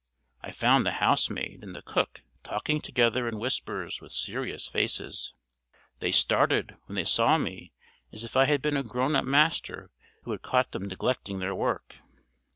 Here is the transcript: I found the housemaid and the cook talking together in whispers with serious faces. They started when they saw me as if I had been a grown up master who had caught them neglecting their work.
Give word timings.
I 0.41 0.51
found 0.51 0.83
the 0.83 0.93
housemaid 0.93 1.59
and 1.61 1.75
the 1.75 1.83
cook 1.83 2.23
talking 2.43 2.81
together 2.81 3.27
in 3.27 3.37
whispers 3.37 4.01
with 4.01 4.13
serious 4.13 4.67
faces. 4.67 5.35
They 5.99 6.11
started 6.11 6.75
when 6.87 6.95
they 6.95 7.03
saw 7.05 7.37
me 7.37 7.71
as 8.11 8.23
if 8.23 8.35
I 8.35 8.45
had 8.45 8.63
been 8.63 8.77
a 8.77 8.81
grown 8.81 9.15
up 9.15 9.25
master 9.25 9.91
who 10.23 10.31
had 10.31 10.41
caught 10.41 10.71
them 10.71 10.87
neglecting 10.87 11.37
their 11.37 11.53
work. 11.53 11.97